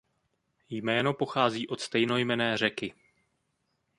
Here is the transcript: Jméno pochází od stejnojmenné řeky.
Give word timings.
Jméno 0.69 1.13
pochází 1.13 1.67
od 1.67 1.79
stejnojmenné 1.81 2.57
řeky. 2.57 2.93